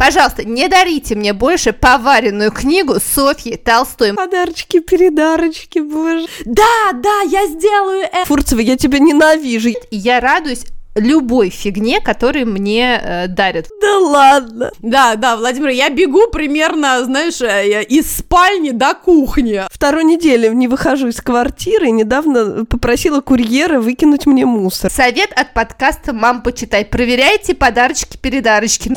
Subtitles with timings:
[0.00, 4.14] Пожалуйста, не дарите мне больше поваренную книгу Софьи Толстой.
[4.14, 6.26] Подарочки, передарочки, боже.
[6.46, 8.24] Да, да, я сделаю это.
[8.24, 9.68] Фурцева, я тебя ненавижу.
[9.90, 13.68] Я радуюсь любой фигне, которую мне э, дарят.
[13.82, 14.72] Да ладно.
[14.78, 19.64] Да, да, Владимир, я бегу примерно, знаешь, э, из спальни до кухни.
[19.70, 24.90] Вторую неделю не выхожу из квартиры и недавно попросила курьера выкинуть мне мусор.
[24.90, 26.86] Совет от подкаста «Мам, почитай».
[26.86, 28.94] Проверяйте подарочки-передарочки.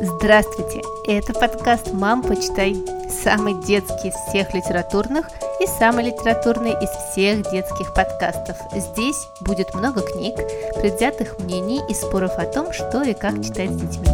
[0.00, 2.76] Здравствуйте, это подкаст «Мам, почитай».
[3.22, 5.26] Самый детский из всех литературных
[5.60, 8.56] и самый литературный из всех детских подкастов.
[8.74, 10.34] Здесь будет много книг,
[10.80, 14.08] предвзятых мнений и споров о том, что и как читать с детьми.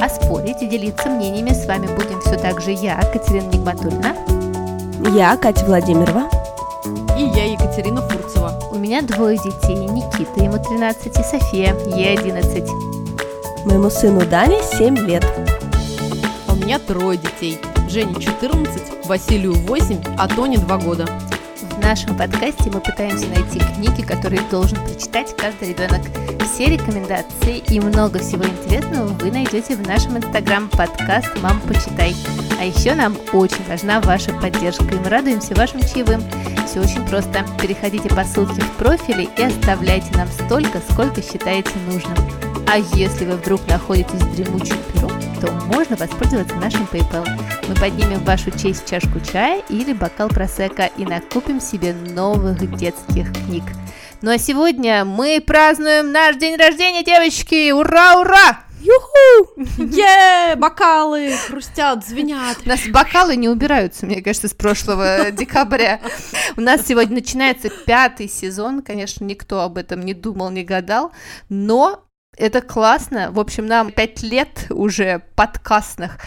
[0.00, 4.14] А спорить и делиться мнениями с вами будем все так же я, Катерина Нигматульна.
[5.16, 6.30] Я, Катя Владимирова.
[7.18, 8.70] И я, Екатерина Фурцева.
[8.70, 13.03] У меня двое детей, Никита, ему 13, и София, ей 11.
[13.64, 15.24] Моему сыну Дане 7 лет.
[16.46, 17.58] А у меня трое детей.
[17.88, 21.06] Жене 14, Василию 8, а Тоне 2 года.
[21.70, 26.02] В нашем подкасте мы пытаемся найти книги, которые должен прочитать каждый ребенок.
[26.52, 32.14] Все рекомендации и много всего интересного вы найдете в нашем инстаграм подкаст «Мам, почитай».
[32.60, 36.22] А еще нам очень важна ваша поддержка, и мы радуемся вашим чаевым.
[36.66, 37.44] Все очень просто.
[37.60, 42.16] Переходите по ссылке в профиле и оставляйте нам столько, сколько считаете нужным.
[42.66, 45.08] А если вы вдруг находитесь в дремучем перу,
[45.40, 47.26] то можно воспользоваться нашим PayPal.
[47.68, 53.32] Мы поднимем в вашу честь чашку чая или бокал просека и накупим себе новых детских
[53.32, 53.64] книг.
[54.22, 57.70] Ну а сегодня мы празднуем наш день рождения, девочки!
[57.72, 58.64] Ура, ура!
[58.80, 59.60] Юху!
[59.78, 62.58] Е, бокалы хрустят, звенят.
[62.64, 66.00] У нас бокалы не убираются, мне кажется, с прошлого декабря.
[66.56, 68.82] У нас сегодня начинается пятый сезон.
[68.82, 71.12] Конечно, никто об этом не думал, не гадал.
[71.48, 72.04] Но
[72.36, 73.30] это классно.
[73.30, 76.18] В общем, нам пять лет уже подкастных.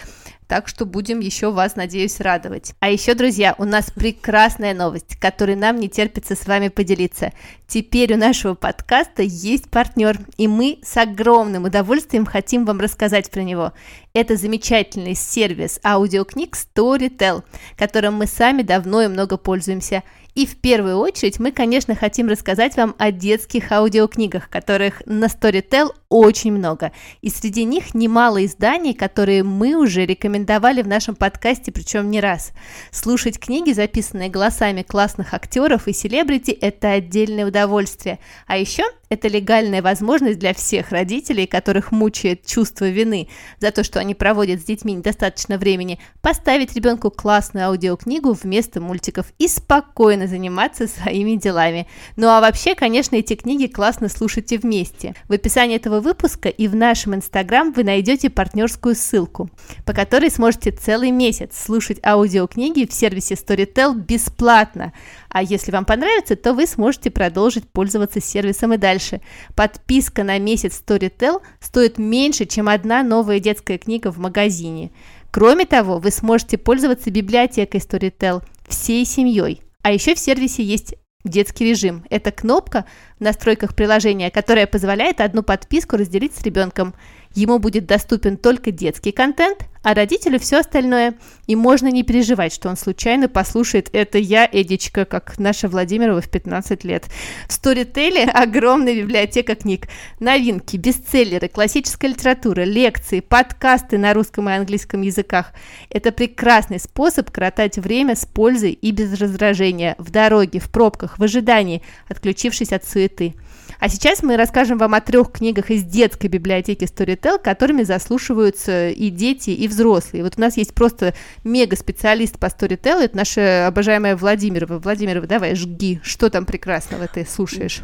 [0.48, 2.72] Так что будем еще вас, надеюсь, радовать.
[2.80, 7.34] А еще, друзья, у нас прекрасная новость, которой нам не терпится с вами поделиться.
[7.66, 13.42] Теперь у нашего подкаста есть партнер, и мы с огромным удовольствием хотим вам рассказать про
[13.42, 13.74] него.
[14.14, 17.44] Это замечательный сервис аудиокниг Storytel,
[17.76, 20.02] которым мы сами давно и много пользуемся.
[20.34, 25.92] И в первую очередь мы, конечно, хотим рассказать вам о детских аудиокнигах, которых на Storytel
[26.08, 26.92] очень много.
[27.20, 32.52] И среди них немало изданий, которые мы уже рекомендовали в нашем подкасте, причем не раз.
[32.90, 38.18] Слушать книги, записанные голосами классных актеров и селебрити, это отдельное удовольствие.
[38.46, 43.28] А еще это легальная возможность для всех родителей, которых мучает чувство вины
[43.58, 49.26] за то, что они проводят с детьми недостаточно времени, поставить ребенку классную аудиокнигу вместо мультиков
[49.38, 51.86] и спокойно заниматься своими делами.
[52.16, 55.14] Ну а вообще, конечно, эти книги классно слушайте вместе.
[55.28, 59.50] В описании этого выпуска и в нашем инстаграм вы найдете партнерскую ссылку,
[59.84, 64.92] по которой сможете целый месяц слушать аудиокниги в сервисе Storytel бесплатно.
[65.28, 69.20] А если вам понравится, то вы сможете продолжить пользоваться сервисом и дальше.
[69.54, 74.90] Подписка на месяц Storytel стоит меньше, чем одна новая детская книга в магазине.
[75.30, 79.62] Кроме того, вы сможете пользоваться библиотекой Storytel всей семьей.
[79.82, 80.94] А еще в сервисе есть
[81.24, 82.04] детский режим.
[82.10, 82.84] Это кнопка
[83.18, 86.94] в настройках приложения, которая позволяет одну подписку разделить с ребенком.
[87.38, 91.14] Ему будет доступен только детский контент, а родителю все остальное.
[91.46, 96.28] И можно не переживать, что он случайно послушает «Это я, Эдичка», как наша Владимирова в
[96.28, 97.04] 15 лет.
[97.48, 99.86] В Storytel огромная библиотека книг.
[100.18, 105.52] Новинки, бестселлеры, классическая литература, лекции, подкасты на русском и английском языках.
[105.90, 111.22] Это прекрасный способ коротать время с пользой и без раздражения, в дороге, в пробках, в
[111.22, 113.36] ожидании, отключившись от суеты.
[113.80, 119.08] А сейчас мы расскажем вам о трех книгах из детской библиотеки Storytel, которыми заслушиваются и
[119.10, 120.24] дети, и взрослые.
[120.24, 124.80] Вот у нас есть просто мега-специалист по Storytel, это наша обожаемая Владимирова.
[124.80, 127.82] Владимирова, давай, жги, что там прекрасного ты слушаешь?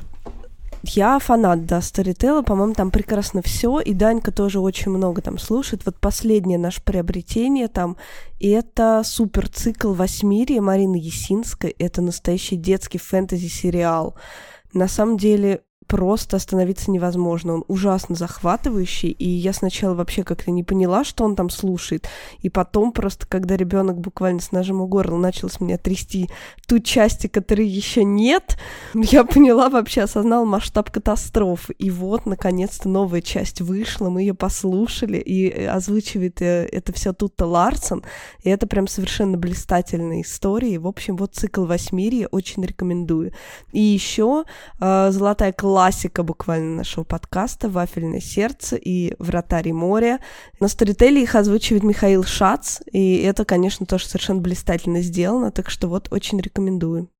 [0.86, 5.86] Я фанат, да, Старителла, по-моему, там прекрасно все, и Данька тоже очень много там слушает.
[5.86, 7.96] Вот последнее наше приобретение там,
[8.38, 14.14] это супер цикл «Восьмирия» Марины Есинской, это настоящий детский фэнтези-сериал.
[14.74, 17.54] На самом деле, просто остановиться невозможно.
[17.54, 22.08] Он ужасно захватывающий, и я сначала вообще как-то не поняла, что он там слушает.
[22.40, 26.28] И потом просто, когда ребенок буквально с ножом у горла начал с меня трясти
[26.66, 28.56] ту части, которой еще нет,
[28.94, 31.74] я поняла вообще, осознала масштаб катастрофы.
[31.74, 37.12] И вот, наконец-то, новая часть вышла, мы ее послушали, и э, озвучивает э, это все
[37.12, 38.02] тут-то Ларсон,
[38.42, 40.78] и это прям совершенно блистательная история.
[40.78, 43.32] В общем, вот цикл Восьмирия очень рекомендую.
[43.72, 44.44] И еще
[44.80, 50.20] э, «Золотая класс» классика буквально нашего подкаста «Вафельное сердце» и «Вратарь моря».
[50.60, 55.88] На Storytel их озвучивает Михаил Шац, и это, конечно, тоже совершенно блистательно сделано, так что
[55.88, 57.10] вот очень рекомендую.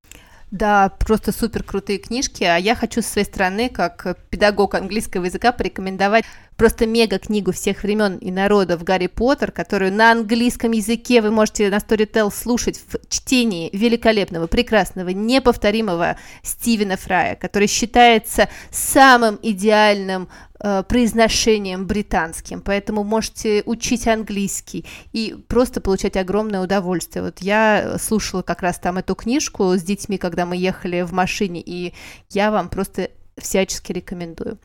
[0.55, 2.45] Да, просто супер крутые книжки.
[2.45, 6.25] А я хочу со своей стороны, как педагог английского языка, порекомендовать
[6.57, 11.71] просто мега книгу всех времен и народов Гарри Поттер, которую на английском языке вы можете
[11.71, 20.29] на Storytel слушать в чтении великолепного, прекрасного, неповторимого Стивена Фрая, который считается самым идеальным
[20.65, 27.23] э, произношением британским, поэтому можете учить английский и просто получать огромное удовольствие.
[27.25, 31.63] Вот я слушала как раз там эту книжку с детьми, когда мы ехали в машине,
[31.65, 31.93] и
[32.31, 34.59] я вам просто всячески рекомендую.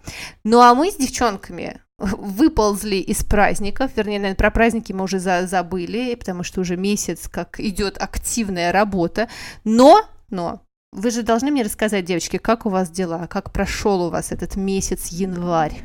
[0.43, 5.47] Ну а мы с девчонками выползли из праздников, вернее, наверное, про праздники мы уже за
[5.47, 9.27] забыли, потому что уже месяц, как идет активная работа,
[9.65, 10.61] но, но,
[10.91, 14.55] вы же должны мне рассказать, девочки, как у вас дела, как прошел у вас этот
[14.55, 15.83] месяц январь?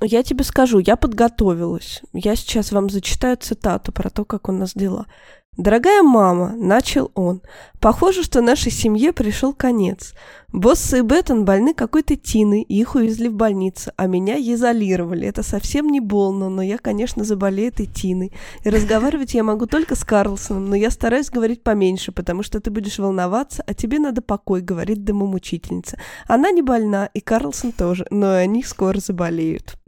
[0.00, 2.02] Я тебе скажу, я подготовилась.
[2.12, 5.06] Я сейчас вам зачитаю цитату про то, как у нас дела.
[5.56, 7.40] «Дорогая мама»,— начал он,—
[7.80, 10.12] «похоже, что нашей семье пришел конец.
[10.52, 15.26] Боссы и Беттон больны какой-то тиной, их увезли в больницу, а меня изолировали.
[15.26, 18.32] Это совсем не больно, но я, конечно, заболею этой тиной.
[18.64, 22.70] И разговаривать я могу только с Карлсоном, но я стараюсь говорить поменьше, потому что ты
[22.70, 25.98] будешь волноваться, а тебе надо покой»,— говорит домомучительница.
[26.28, 29.78] Она не больна, и Карлсон тоже, но они скоро заболеют.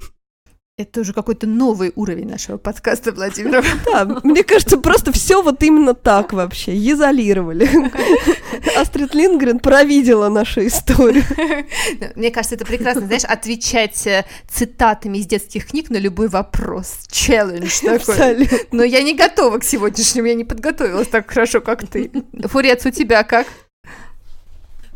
[0.79, 3.65] Это уже какой-то новый уровень нашего подкаста, Владимир.
[3.85, 7.69] Да, мне кажется, просто все вот именно так вообще, изолировали.
[8.79, 11.25] Астрид Лингрен провидела нашу историю.
[12.15, 17.07] Мне кажется, это прекрасно, знаешь, отвечать э, цитатами из детских книг на любой вопрос.
[17.11, 18.49] Челлендж такой.
[18.71, 22.13] Но я не готова к сегодняшнему, я не подготовилась так хорошо, как ты.
[22.45, 23.49] Фурец, у тебя как?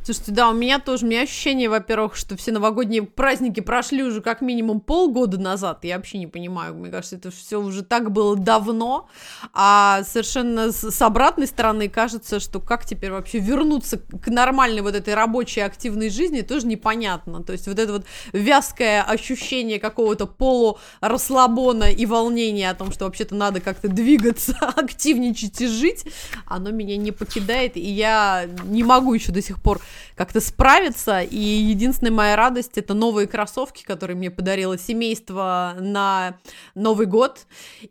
[0.04, 4.20] Слушайте, да, у меня тоже, у меня ощущение, во-первых, что все новогодние праздники прошли уже
[4.20, 8.34] как минимум полгода назад, я вообще не понимаю, мне кажется, это все уже так было
[8.36, 9.08] давно,
[9.52, 15.14] а совершенно с, обратной стороны кажется, что как теперь вообще вернуться к нормальной вот этой
[15.14, 22.06] рабочей активной жизни, тоже непонятно, то есть вот это вот вязкое ощущение какого-то полурасслабона и
[22.06, 26.06] волнения о том, что вообще-то надо как-то двигаться, активничать и жить,
[26.48, 29.80] оно меня не покидает, и я не могу еще до сих пор
[30.14, 31.20] как-то справиться.
[31.20, 36.38] И единственная моя радость это новые кроссовки, которые мне подарило семейство на
[36.74, 37.46] Новый год,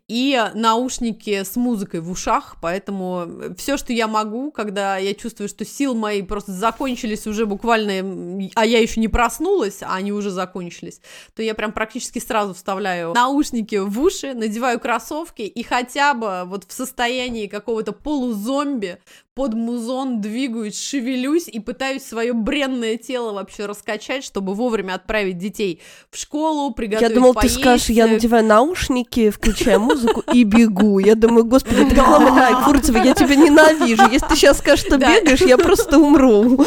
[0.08, 2.56] и наушники с музыкой в ушах.
[2.60, 8.48] Поэтому все, что я могу, когда я чувствую, что сил мои просто закончились уже буквально,
[8.54, 11.00] а я еще не проснулась, а они уже закончились,
[11.34, 16.64] то я прям практически сразу вставляю наушники в уши, надеваю кроссовки и хотя бы вот
[16.64, 18.98] в состоянии какого-то полузомби
[19.34, 25.80] под музон двигаюсь, шевелюсь и пытаюсь свое бренное тело вообще раскачать, чтобы вовремя отправить детей
[26.10, 27.54] в школу, приготовить Я думал, поесть.
[27.54, 30.98] ты скажешь, я надеваю наушники, включаю музыку и бегу.
[30.98, 34.02] Я думаю, господи, ты Ай, Фурцева, я тебя ненавижу.
[34.12, 36.66] Если ты сейчас скажешь, что бегаешь, я просто умру.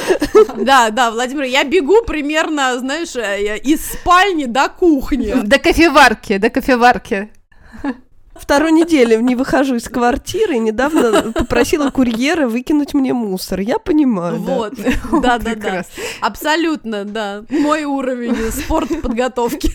[0.58, 5.34] Да, да, Владимир, я бегу примерно, знаешь, э, из спальни до кухни.
[5.44, 7.30] До кофеварки, до кофеварки.
[8.36, 13.60] Вторую неделю не выхожу из квартиры и недавно попросила курьера выкинуть мне мусор.
[13.62, 14.36] Я понимаю.
[14.56, 14.74] Вот,
[15.22, 15.84] да, да, да.
[16.22, 17.44] Абсолютно, да.
[17.50, 19.72] Мой уровень спорт подготовки.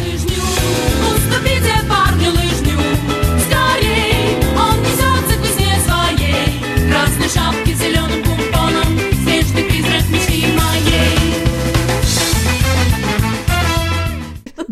[0.00, 0.42] Лыжню,
[1.10, 2.78] уступите парню лыжню,
[3.44, 8.01] скорей, он несется к весне своей, красной шапки зеленым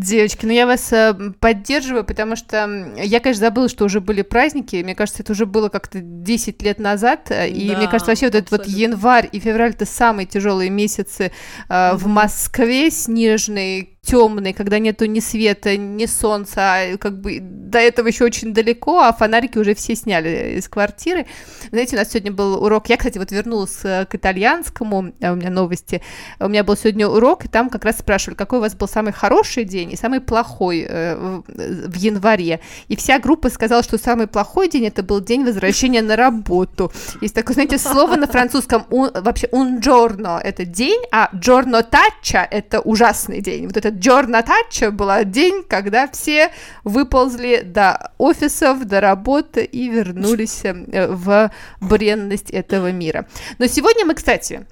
[0.00, 4.76] Девочки, ну я вас э, поддерживаю, потому что я, конечно, забыла, что уже были праздники.
[4.82, 7.30] Мне кажется, это уже было как-то 10 лет назад.
[7.30, 10.70] Э, и да, мне кажется, вообще вот этот вот январь и февраль это самые тяжелые
[10.70, 11.24] месяцы
[11.68, 11.96] э, mm-hmm.
[11.96, 18.08] в Москве снежные темный, когда нету ни света, ни солнца, а как бы до этого
[18.08, 21.26] еще очень далеко, а фонарики уже все сняли из квартиры.
[21.70, 25.50] Знаете, у нас сегодня был урок, я, кстати, вот вернулась к итальянскому, а у меня
[25.50, 26.02] новости,
[26.40, 29.12] у меня был сегодня урок, и там как раз спрашивали, какой у вас был самый
[29.12, 31.14] хороший день и самый плохой э,
[31.46, 32.60] в, январе.
[32.88, 36.90] И вся группа сказала, что самый плохой день это был день возвращения на работу.
[37.20, 42.80] Есть такое, знаете, слово на французском, вообще un giorno это день, а giorno taccia это
[42.80, 43.66] ужасный день.
[43.66, 46.50] Вот это этот Джорна Тача была день, когда все
[46.84, 53.26] выползли до офисов, до работы и вернулись э, в бренность этого мира.
[53.58, 54.66] Но сегодня мы, кстати,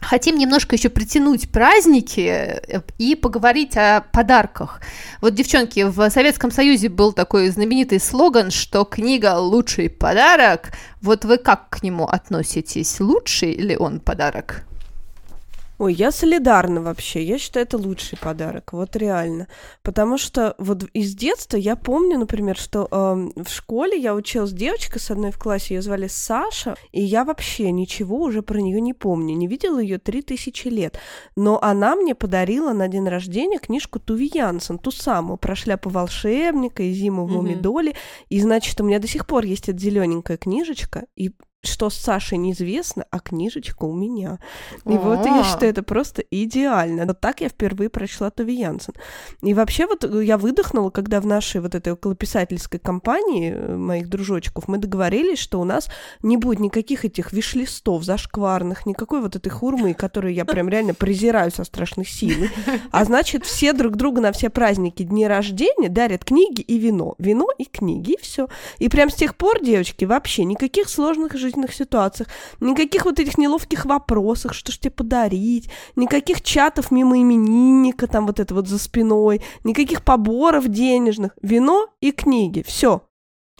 [0.00, 4.82] Хотим немножко еще притянуть праздники э, и поговорить о подарках.
[5.22, 10.72] Вот, девчонки, в Советском Союзе был такой знаменитый слоган, что книга «Лучший подарок».
[11.00, 13.00] Вот вы как к нему относитесь?
[13.00, 14.64] Лучший ли он подарок?
[15.84, 17.22] Ой, я солидарна вообще.
[17.22, 18.72] Я считаю, это лучший подарок.
[18.72, 19.48] Вот реально.
[19.82, 25.02] Потому что вот из детства я помню, например, что э, в школе я училась девочкой
[25.02, 28.94] с одной в классе, ее звали Саша, и я вообще ничего уже про нее не
[28.94, 29.36] помню.
[29.36, 30.98] Не видела ее три тысячи лет.
[31.36, 36.82] Но она мне подарила на день рождения книжку Туви Янсен, ту самую, про шляпу волшебника
[36.82, 37.92] и зиму в Мумидоле.
[38.30, 41.32] И, значит, у меня до сих пор есть эта зелененькая книжечка, и
[41.66, 44.38] что с Сашей неизвестно, а книжечка у меня.
[44.84, 45.16] И О-о-о.
[45.16, 47.06] вот я считаю, это просто идеально.
[47.06, 48.94] Вот так я впервые прочла Тови Янсен.
[49.42, 54.68] И вообще вот я выдохнула, когда в нашей вот этой околописательской компании э, моих дружочков
[54.68, 55.88] мы договорились, что у нас
[56.22, 61.50] не будет никаких этих виш-листов зашкварных, никакой вот этой хурмы, которую я прям реально презираю
[61.50, 62.50] со страшной силой.
[62.90, 67.14] А значит, все друг друга на все праздники, дни рождения дарят книги и вино.
[67.18, 68.48] Вино и книги, и все.
[68.78, 72.28] И прям с тех пор, девочки, вообще никаких сложных жизней жизненных ситуациях,
[72.60, 78.40] никаких вот этих неловких вопросов, что ж тебе подарить, никаких чатов мимо именинника, там вот
[78.40, 83.02] это вот за спиной, никаких поборов денежных, вино и книги, все.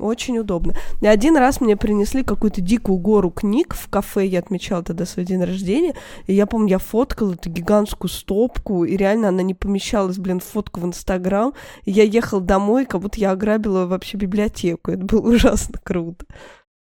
[0.01, 0.75] Очень удобно.
[1.01, 5.25] И один раз мне принесли какую-то дикую гору книг в кафе, я отмечала тогда свой
[5.25, 5.95] день рождения,
[6.27, 10.45] и я помню, я фоткала эту гигантскую стопку, и реально она не помещалась, блин, в
[10.45, 15.21] фотку в Инстаграм, и я ехала домой, как будто я ограбила вообще библиотеку, это было
[15.35, 16.27] ужасно круто.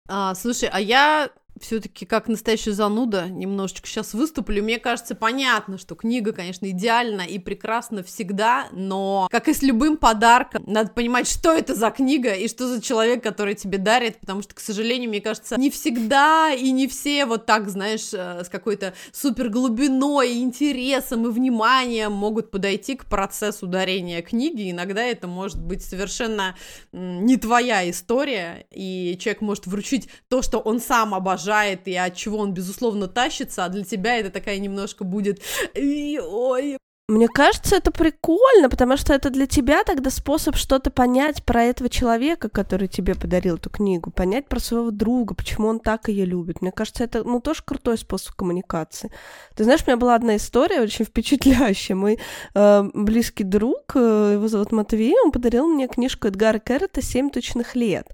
[0.06, 1.30] А, слушай, а я
[1.61, 4.62] все-таки как настоящая зануда немножечко сейчас выступлю.
[4.62, 9.96] Мне кажется, понятно, что книга, конечно, идеальна и прекрасна всегда, но, как и с любым
[9.96, 14.42] подарком, надо понимать, что это за книга и что за человек, который тебе дарит, потому
[14.42, 18.49] что, к сожалению, мне кажется, не всегда и не все вот так, знаешь, э, с
[18.49, 24.70] какой-то супер глубиной, интересом и вниманием могут подойти к процессу дарения книги.
[24.70, 26.56] Иногда это может быть совершенно
[26.92, 32.14] не твоя история, и человек может вручить то, что он сам обожает, обожает и от
[32.14, 35.42] чего он, безусловно, тащится, а для тебя это такая немножко будет
[35.76, 41.64] ой, мне кажется, это прикольно, потому что это для тебя тогда способ что-то понять про
[41.64, 46.24] этого человека, который тебе подарил эту книгу, понять про своего друга, почему он так ее
[46.24, 46.62] любит.
[46.62, 49.10] Мне кажется, это, ну, тоже крутой способ коммуникации.
[49.54, 51.94] Ты знаешь, у меня была одна история очень впечатляющая.
[51.94, 52.18] Мой
[52.54, 57.74] э, близкий друг, э, его зовут Матвей, он подарил мне книжку Эдгара Керрета «Семь точных
[57.74, 58.08] лет».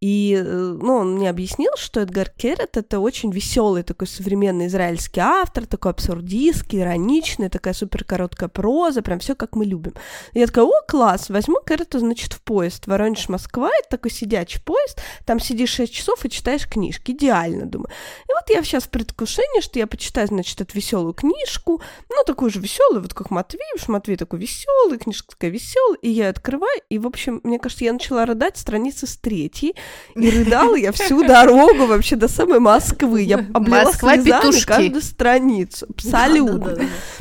[0.00, 5.20] И, э, ну, он мне объяснил, что Эдгар Керрет— это очень веселый такой современный израильский
[5.20, 9.94] автор, такой абсурдистский, ироничный, такая супер короткая проза, прям все как мы любим.
[10.34, 12.86] И я такая, о, класс, возьму Керрета, значит, в поезд.
[12.86, 17.90] Воронеж-Москва, это такой сидячий поезд, там сидишь 6 часов и читаешь книжки, идеально, думаю.
[18.28, 22.50] И вот я сейчас в предвкушении, что я почитаю, значит, эту веселую книжку, ну, такую
[22.50, 26.80] же веселую, вот как Матвей, уж Матвей такой веселый, книжка такая веселая, и я открываю,
[26.88, 29.74] и, в общем, мне кажется, я начала рыдать страницы с третьей,
[30.14, 33.22] и рыдала я всю дорогу вообще до самой Москвы.
[33.22, 35.86] Я облила Москва слезами каждую страницу.
[35.88, 36.78] Абсолютно.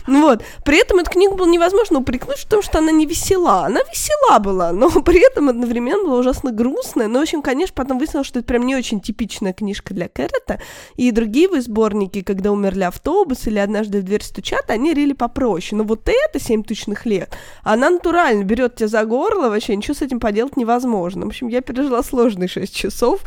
[0.08, 0.44] Ну вот.
[0.64, 3.66] При этом эту книгу было невозможно упрекнуть в том, что она не весела.
[3.66, 7.08] Она весела была, но при этом одновременно была ужасно грустная.
[7.08, 10.60] Но, в общем, конечно, потом выяснилось, что это прям не очень типичная книжка для Кэррета.
[10.96, 15.78] И другие его сборники, когда умерли автобус или однажды в дверь стучат, они рили попроще.
[15.78, 20.02] Но вот это «Семь тысячных лет», она натурально берет тебя за горло, вообще ничего с
[20.02, 21.26] этим поделать невозможно.
[21.26, 23.22] В общем, я пережила сложный шесть часов,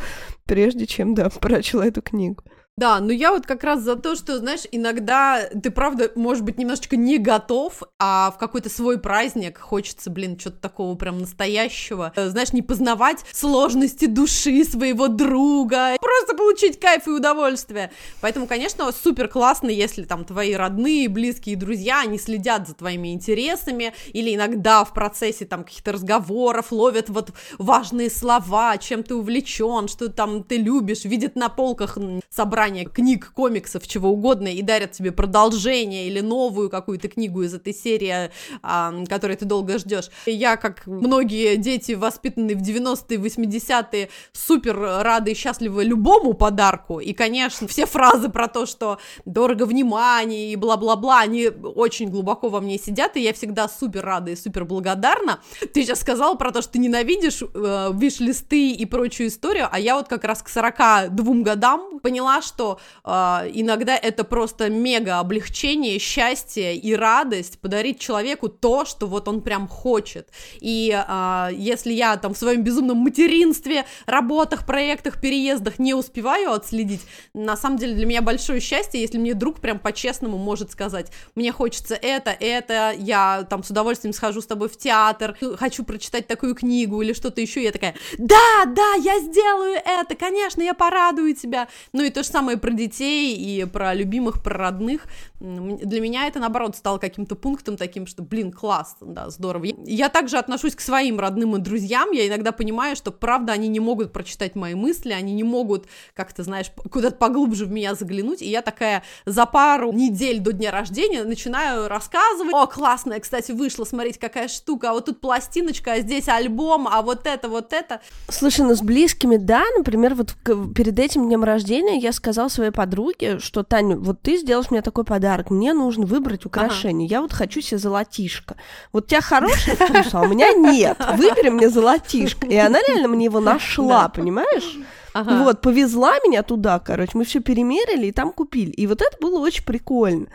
[0.45, 2.43] прежде чем, да, прочла эту книгу.
[2.77, 6.57] Да, но я вот как раз за то, что, знаешь, иногда ты, правда, может быть,
[6.57, 12.31] немножечко не готов, а в какой-то свой праздник хочется, блин, что-то такого прям настоящего, э,
[12.31, 17.91] знаешь, не познавать сложности души своего друга, просто получить кайф и удовольствие.
[18.23, 23.93] Поэтому, конечно, супер классно, если там твои родные, близкие друзья, они следят за твоими интересами,
[24.15, 30.09] или иногда в процессе там каких-то разговоров ловят вот важные слова, чем ты увлечен, что
[30.09, 31.99] там ты любишь, видят на полках
[32.31, 37.55] собрания собрание книг, комиксов, чего угодно, и дарят тебе продолжение или новую какую-то книгу из
[37.55, 38.31] этой серии,
[38.63, 40.11] а, которую ты долго ждешь.
[40.27, 47.15] Я, как многие дети, воспитанные в 90-е, 80-е, супер рады и счастливы любому подарку, и,
[47.15, 52.79] конечно, все фразы про то, что дорого внимание и бла-бла-бла, они очень глубоко во мне
[52.79, 55.41] сидят, и я всегда супер рада и супер благодарна.
[55.73, 59.97] Ты сейчас сказала про то, что ты ненавидишь э, виш-листы и прочую историю, а я
[59.97, 63.11] вот как раз к 42 годам поняла, что э,
[63.55, 69.69] иногда это просто мега облегчение, счастье и радость подарить человеку то, что вот он прям
[69.69, 70.29] хочет.
[70.61, 77.03] И э, если я там в своем безумном материнстве, работах, проектах, переездах не успеваю отследить,
[77.35, 81.53] на самом деле для меня большое счастье, если мне друг прям по-честному может сказать, мне
[81.53, 86.55] хочется это, это, я там с удовольствием схожу с тобой в театр, хочу прочитать такую
[86.55, 91.69] книгу или что-то еще, я такая, да, да, я сделаю это, конечно, я порадую тебя.
[91.93, 95.03] Ну и то же самое самое про детей и про любимых, про родных.
[95.41, 99.67] Для меня это, наоборот, стало каким-то пунктом таким, что, блин, класс, да, здорово.
[99.85, 103.79] Я также отношусь к своим родным и друзьям, я иногда понимаю, что, правда, они не
[103.79, 108.49] могут прочитать мои мысли, они не могут как-то, знаешь, куда-то поглубже в меня заглянуть, и
[108.49, 114.19] я такая за пару недель до дня рождения начинаю рассказывать, о, классная, кстати, вышла, смотрите,
[114.19, 118.01] какая штука, а вот тут пластиночка, а здесь альбом, а вот это, вот это.
[118.31, 120.37] Слушай, ну с близкими, да, например, вот
[120.75, 125.05] перед этим днем рождения я сказала своей подруге, что, Таня, вот ты сделаешь мне такой
[125.05, 127.15] подарок, мне нужно выбрать украшение, ага.
[127.15, 128.57] я вот хочу себе золотишко.
[128.93, 132.47] Вот у тебя хороший вкус, а у меня нет, выбери мне золотишко.
[132.47, 134.79] И она реально мне его нашла, понимаешь?
[135.13, 135.43] Ага.
[135.43, 138.71] Вот, повезла меня туда, короче, мы все перемерили и там купили.
[138.71, 140.27] И вот это было очень прикольно.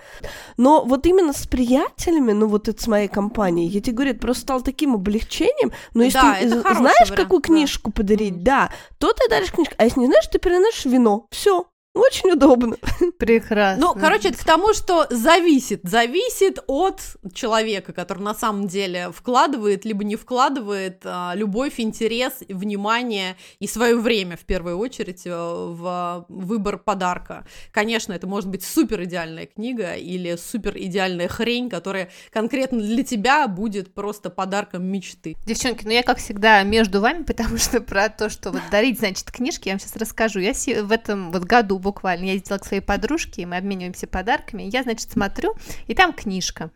[0.57, 4.19] Но вот именно с приятелями, ну вот это с моей компанией, я тебе говорю, это
[4.19, 5.71] просто стало таким облегчением.
[5.93, 8.01] Но если да, ты знаешь, вариант, какую книжку да.
[8.01, 9.75] подарить, да, то ты даришь книжку.
[9.77, 11.27] А если не знаешь, ты переносишь вино.
[11.31, 12.75] Все, очень удобно.
[13.17, 13.81] Прекрасно.
[13.81, 15.81] Ну, короче, это к тому, что зависит.
[15.83, 17.01] Зависит от
[17.33, 23.97] человека, который на самом деле вкладывает, либо не вкладывает а, любовь, интерес, внимание и свое
[23.97, 27.47] время, в первую очередь, э, в выбор подарка.
[27.71, 33.47] Конечно, это может быть супер идеальная книга или супер идеальная хрень, которая конкретно для тебя
[33.47, 35.35] будет просто подарком мечты.
[35.45, 39.31] Девчонки, ну я, как всегда, между вами, потому что про то, что вот дарить, значит,
[39.31, 40.39] книжки, я вам сейчас расскажу.
[40.39, 42.25] Я в этом вот году буквально.
[42.25, 44.63] Я ездила к своей подружке, и мы обмениваемся подарками.
[44.63, 45.55] Я, значит, смотрю,
[45.87, 46.71] и там книжка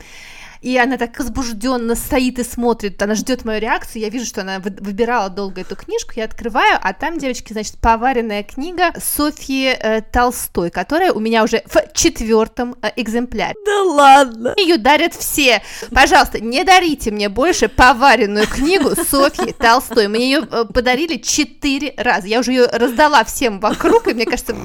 [0.61, 4.59] и она так возбужденно стоит и смотрит, она ждет мою реакцию, я вижу, что она
[4.59, 10.69] выбирала долго эту книжку, я открываю, а там, девочки, значит, поваренная книга Софьи э, Толстой,
[10.69, 13.55] которая у меня уже в четвертом э, экземпляре.
[13.65, 14.53] Да ладно!
[14.57, 15.61] Ее дарят все.
[15.91, 20.07] Пожалуйста, не дарите мне больше поваренную книгу Софьи Толстой.
[20.07, 22.27] Мне ее э, подарили четыре раза.
[22.27, 24.55] Я уже ее раздала всем вокруг, и мне кажется,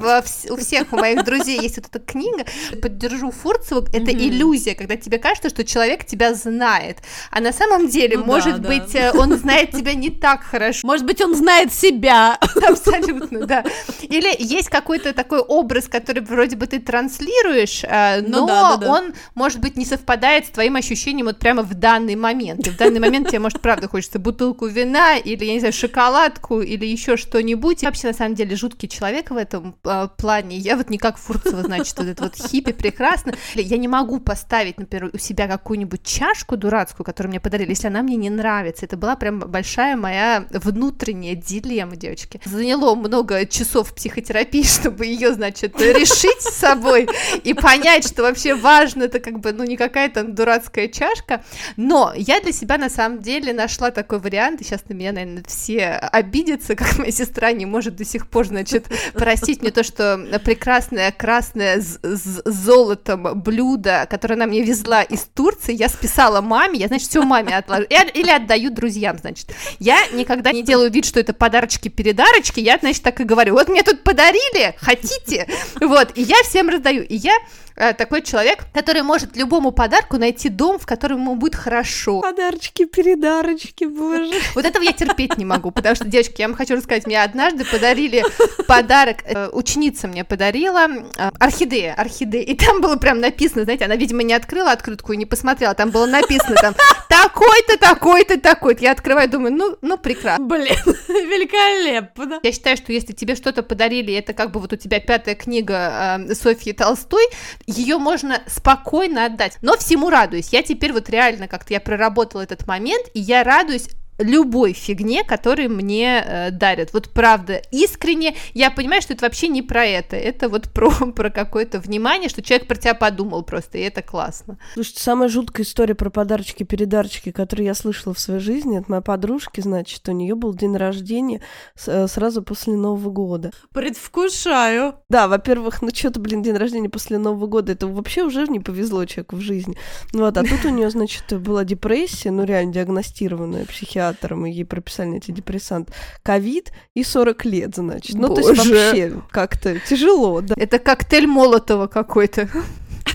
[0.50, 2.44] у всех у моих друзей есть вот эта книга.
[2.82, 6.98] Поддержу Фурцеву, это иллюзия, когда тебе кажется, что человек человек тебя знает,
[7.30, 9.10] а на самом деле, ну, может да, быть, да.
[9.10, 10.86] Э, он знает тебя не так хорошо.
[10.86, 12.38] Может быть, он знает себя.
[12.68, 13.64] Абсолютно, да.
[14.02, 18.76] Или есть какой-то такой образ, который вроде бы ты транслируешь, э, ну но ну, да,
[18.76, 22.66] да, он, может быть, не совпадает с твоим ощущением вот прямо в данный момент.
[22.66, 26.60] И в данный момент тебе, может, правда хочется бутылку вина или, я не знаю, шоколадку
[26.60, 27.82] или еще что-нибудь.
[27.82, 30.56] Вообще, на самом деле, жуткий человек в этом э, плане.
[30.56, 33.34] Я вот не как Фурцева, значит, вот это вот хиппи прекрасно.
[33.54, 37.88] Я не могу поставить, например, у себя какую какую-нибудь чашку дурацкую, которую мне подарили, если
[37.88, 38.84] она мне не нравится.
[38.86, 42.40] Это была прям большая моя внутренняя дилемма, девочки.
[42.44, 47.08] Заняло много часов психотерапии, чтобы ее, значит, решить с собой
[47.42, 51.42] и понять, что вообще важно, это как бы, ну, не какая-то дурацкая чашка.
[51.76, 55.42] Но я для себя, на самом деле, нашла такой вариант, и сейчас на меня, наверное,
[55.48, 60.40] все обидятся, как моя сестра не может до сих пор, значит, простить мне то, что
[60.44, 61.98] прекрасное красное с,
[62.44, 67.22] золотом блюдо, которое она мне везла из Турции, инструкции я списала маме, я, значит, все
[67.22, 67.84] маме отложу.
[68.14, 69.52] Или отдаю друзьям, значит.
[69.78, 73.82] Я никогда не делаю вид, что это подарочки-передарочки, я, значит, так и говорю, вот мне
[73.82, 75.46] тут подарили, хотите?
[75.80, 77.02] Вот, и я всем раздаю.
[77.02, 77.32] И я
[77.76, 82.20] Э, такой человек, который может любому подарку найти дом, в котором ему будет хорошо.
[82.20, 84.34] Подарочки, передарочки, боже.
[84.54, 87.64] Вот этого я терпеть не могу, потому что, девочки, я вам хочу рассказать, мне однажды
[87.64, 88.24] подарили
[88.68, 93.96] подарок, э, ученица мне подарила э, орхидея, орхидея, и там было прям написано, знаете, она,
[93.96, 96.74] видимо, не открыла открытку и не посмотрела, там было написано там
[97.08, 98.82] такой-то, такой-то, такой-то.
[98.82, 100.44] Я открываю, думаю, ну, ну, прекрасно.
[100.44, 100.76] Блин,
[101.08, 102.40] великолепно.
[102.42, 106.18] Я считаю, что если тебе что-то подарили, это как бы вот у тебя пятая книга
[106.28, 107.24] э, Софьи Толстой,
[107.66, 109.58] ее можно спокойно отдать.
[109.62, 110.48] Но всему радуюсь.
[110.50, 115.70] Я теперь вот реально как-то я проработала этот момент, и я радуюсь любой фигне, которую
[115.70, 116.92] мне э, дарят.
[116.92, 121.30] Вот правда, искренне, я понимаю, что это вообще не про это, это вот про, про
[121.30, 124.58] какое-то внимание, что человек про тебя подумал просто, и это классно.
[124.74, 129.60] Слушайте, самая жуткая история про подарочки-передарочки, которую я слышала в своей жизни от моей подружки,
[129.60, 131.42] значит, у нее был день рождения
[131.86, 133.50] э, сразу после Нового года.
[133.72, 134.94] Предвкушаю.
[135.08, 139.04] Да, во-первых, ну что-то, блин, день рождения после Нового года, это вообще уже не повезло
[139.04, 139.76] человеку в жизни.
[140.12, 144.64] Вот, а тут у нее, значит, была депрессия, ну реально диагностированная психиатрия, психиатром, и ей
[144.64, 145.90] прописали антидепрессант.
[146.22, 148.16] Ковид и 40 лет, значит.
[148.16, 148.42] Ну, Боже.
[148.42, 150.54] то есть вообще как-то тяжело, да.
[150.56, 152.48] Это коктейль Молотова какой-то.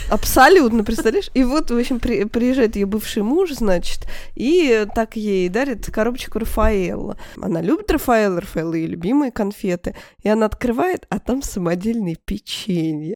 [0.10, 1.30] Абсолютно, представляешь?
[1.34, 6.39] И вот, в общем, при, приезжает ее бывший муж, значит, и так ей дарит коробочку
[6.39, 7.17] Рафаэлла.
[7.41, 9.95] Она любит Рафаэлла, Рафаэлла ее любимые конфеты.
[10.21, 13.15] И она открывает, а там самодельные печенье.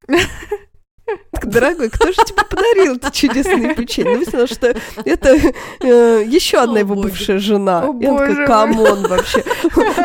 [1.43, 4.11] Дорогой, кто же тебе подарил эти чудесные печенье?
[4.13, 5.35] Ну, выяснилось, что это
[5.81, 7.09] э, еще одна О, его боже.
[7.09, 7.83] бывшая жена.
[7.83, 9.43] О, Я боже такая, come on вообще.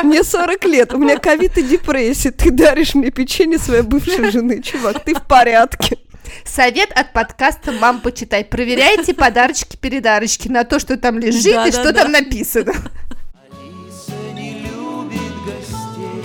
[0.02, 2.32] Мне 40 лет, у меня ковид и депрессия.
[2.32, 4.60] Ты даришь мне печенье своей бывшей жены.
[4.60, 5.98] Чувак, ты в порядке.
[6.44, 8.44] Совет от подкаста «Мам, почитай».
[8.44, 11.72] Проверяйте подарочки-передарочки на то, что там лежит и Да-да-да.
[11.82, 12.72] что там написано.
[12.72, 16.24] Алиса не любит гостей,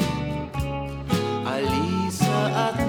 [1.46, 2.83] Алиса одна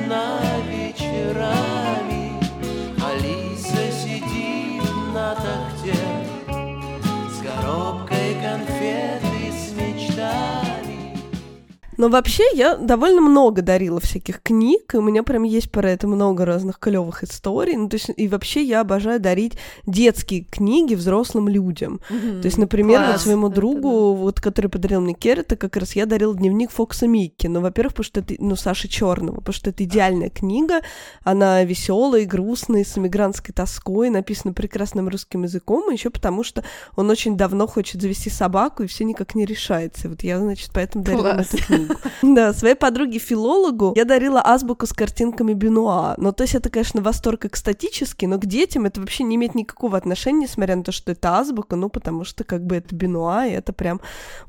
[12.05, 16.07] Но вообще я довольно много дарила всяких книг, и у меня прям есть про это
[16.07, 17.77] много разных клевых историй.
[17.77, 19.55] Ну, то есть, и вообще я обожаю дарить
[19.87, 22.03] детские книги взрослым людям.
[22.11, 23.23] То есть, например, вот Класс.
[23.23, 27.47] своему Это другу, вот, который подарил мне Керрита, как раз я дарила дневник Фокса Микки.
[27.47, 30.83] Ну, во-первых, потому что это, ну, Саши Черного, потому что это идеальная книга,
[31.23, 36.65] она веселая, грустная, с эмигрантской тоской, написана прекрасным русским языком, и еще потому что
[36.97, 40.09] он очень давно хочет завести собаку, и все никак не решается.
[40.09, 41.55] И вот я, значит, поэтому дарила Класс.
[41.55, 41.94] эту книгу.
[42.23, 46.15] Да, своей подруге-филологу я дарила азбуку с картинками Бенуа.
[46.17, 49.97] Ну, то есть это, конечно, восторг экстатический, но к детям это вообще не имеет никакого
[49.97, 53.53] отношения, несмотря на то, что это азбука, ну, потому что как бы это Бенуа, и
[53.53, 54.01] это прям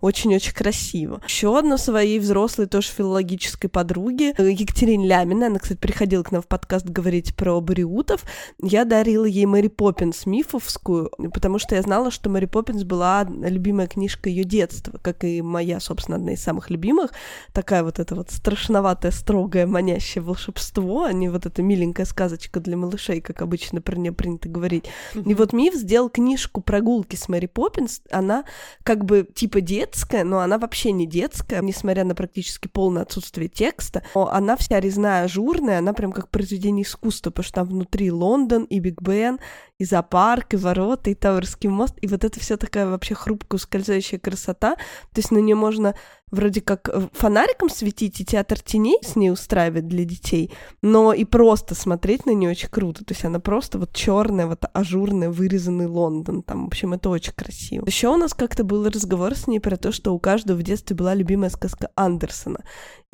[0.02, 1.22] очень-очень красиво.
[1.26, 6.42] Еще одна своей взрослой тоже филологической подруги, э, Екатерине Ляминой, она, кстати, приходила к нам
[6.42, 8.24] в подкаст говорить про бариутов,
[8.62, 13.88] я дарила ей Мэри Поппинс мифовскую, потому что я знала, что Мэри Поппинс была любимая
[13.88, 17.12] книжка ее детства, как и моя, собственно, одна из самых любимых.
[17.54, 22.78] Такая вот это вот страшноватое, строгое, манящее волшебство, а не вот эта миленькая сказочка для
[22.78, 24.86] малышей, как обычно про нее принято говорить.
[25.14, 28.02] И вот Миф сделал книжку «Прогулки с Мэри Поппинс».
[28.12, 28.46] Она
[28.84, 34.04] как бы типа детская, но она вообще не детская, несмотря на практически полное отсутствие текста.
[34.16, 38.64] Но она вся резная, ажурная, она прям как произведение искусства, потому что там внутри Лондон
[38.64, 39.40] и Биг Бен,
[39.78, 44.20] и зоопарк, и ворота, и Тауэрский мост, и вот это все такая вообще хрупкая, ускользающая
[44.20, 44.76] красота.
[44.76, 45.96] То есть на нее можно
[46.36, 51.26] вроде как э, фонариком светить и театр теней с ней устраивать для детей, но и
[51.26, 53.04] просто смотреть на нее очень круто.
[53.04, 56.44] То есть она просто вот черная, вот ажурная, вырезанный Лондон.
[56.44, 57.86] Там, в общем, это очень красиво.
[57.86, 60.96] Еще у нас как-то был разговор с ней про то, что у каждого в детстве
[60.96, 62.60] была любимая сказка Андерсона.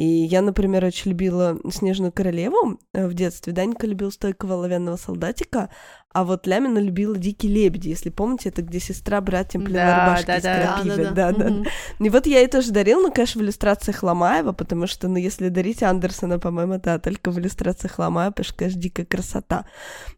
[0.01, 3.53] И я, например, очень любила «Снежную королеву» э, в детстве.
[3.53, 5.69] Данька любил «Стойкого оловянного солдатика»,
[6.13, 7.89] а вот Лямина любила «Дикие лебеди».
[7.89, 10.61] Если помните, это где сестра братьям плела Да, рубашки да, из да.
[10.61, 10.97] крапивы.
[10.97, 11.31] Да-да-да.
[11.31, 11.49] Да, да.
[11.49, 11.65] Мгм.
[11.99, 15.47] И вот я ей тоже дарила, ну, конечно, в иллюстрациях Ломаева, потому что, ну, если
[15.47, 19.65] дарить Андерсона, по-моему, да, только в иллюстрациях Ломаева, потому что, конечно, дикая красота.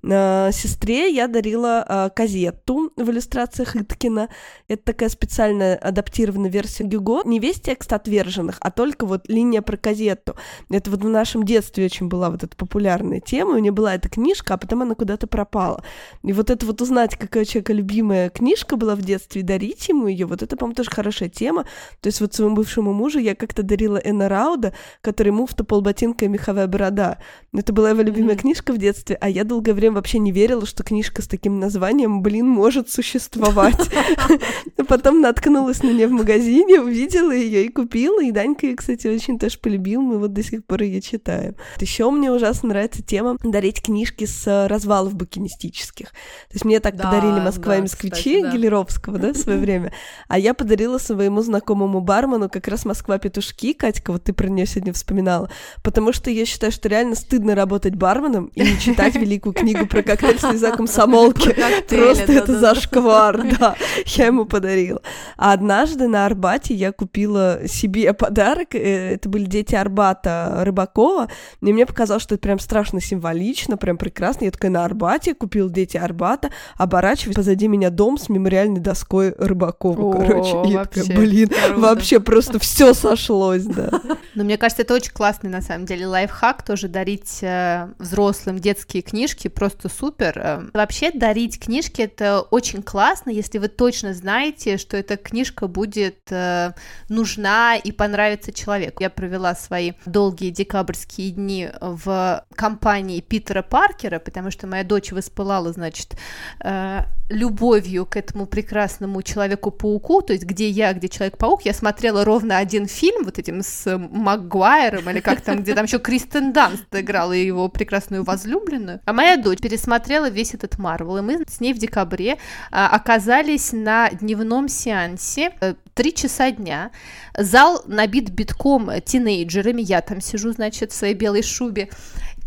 [0.04, 4.30] А, сестре я дарила а, Казетту в иллюстрациях Иткина.
[4.68, 7.22] Это такая специальная адаптированная версия Гюго.
[7.24, 10.36] Не весь текст отверженных, а только вот линия про Казетту.
[10.70, 13.56] Это вот в нашем детстве очень была вот эта популярная тема.
[13.56, 15.84] У нее была эта книжка, а потом она куда-то пропала.
[16.24, 19.90] И вот это вот узнать, какая у человека любимая книжка была в детстве, и дарить
[19.90, 21.64] ему ее, вот это, по-моему, тоже хорошая тема.
[22.02, 26.28] То есть вот своему бывшему мужу я как-то дарила Энна Рауда, который муфта, полботинка и
[26.28, 27.18] меховая борода.
[27.54, 28.42] Это была его любимая Мгм.
[28.42, 32.22] книжка в детстве, а я долгое время вообще не верила, что книжка с таким названием,
[32.22, 33.90] блин, может существовать.
[34.88, 39.40] Потом наткнулась на нее в магазине, увидела ее и купила, и Данька ее, кстати, очень
[39.40, 41.56] тоже полюбил, мы вот до сих пор ее читаем.
[41.80, 46.10] Еще мне ужасно нравится тема дарить книжки с э, развалов букинистических.
[46.10, 48.52] То есть мне так Да, подарили Москва и да, москвичи кстати, да.
[48.52, 49.94] Гелеровского, да, в свое время.
[50.28, 54.66] А я подарила своему знакомому бармену как раз Москва петушки, Катька, вот ты про нее
[54.66, 55.50] сегодня вспоминала,
[55.84, 60.02] потому что я считаю, что реально стыдно работать барменом и не читать великую книгу про
[60.04, 61.50] коктейль слеза комсомолки.
[61.54, 63.76] коктейли, Просто это зашквар, да.
[64.06, 65.02] Я ему подарила.
[65.38, 68.76] А однажды на Арбате я купила себе подарок.
[68.76, 71.30] э, Это были дети Арбата Рыбакова.
[71.62, 74.46] И мне показалось, что это прям страшно символично, прям прекрасно.
[74.46, 80.02] Я такая на Арбате купила дети Арбата, оборачиваюсь, позади меня дом с мемориальной доской Рыбакова.
[80.02, 81.80] О, Короче, и я такая, блин, круто.
[81.80, 83.90] вообще просто все сошлось, да.
[84.36, 89.04] Но мне кажется, это очень классный, на самом деле, лайфхак тоже дарить э, взрослым детские
[89.04, 90.38] книжки, просто супер.
[90.38, 96.20] Э, Вообще дарить книжки это очень классно, если вы точно знаете, что эта книжка будет
[96.32, 96.72] э,
[97.10, 99.04] нужна и понравится человеку.
[99.04, 105.72] Я провела свои долгие декабрьские дни в компании Питера Паркера, потому что моя дочь воспылала,
[105.74, 106.16] значит,
[106.64, 112.58] э, любовью к этому прекрасному Человеку-пауку, то есть где я, где Человек-паук, я смотрела ровно
[112.58, 117.34] один фильм, вот этим с Магуайром, или как там, где там еще Кристен Данст играла
[117.34, 121.78] его прекрасную возлюбленную, а моя дочь пересмотрела весь этот Марвел, и мы с ней в
[121.78, 122.38] декабре
[122.72, 125.54] а, оказались на дневном сеансе,
[125.94, 126.92] э, три часа дня,
[127.38, 131.90] зал набит битком тинейджерами, я там сижу, значит, в своей белой шубе,